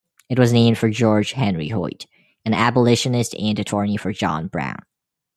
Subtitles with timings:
[0.29, 2.07] It was named for George Henry Hoyt,
[2.43, 4.81] an abolitionist and attorney for John Brown.